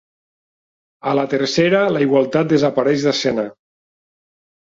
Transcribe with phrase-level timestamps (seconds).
[1.11, 3.45] A la tercera la igualtat desapareix d'escena.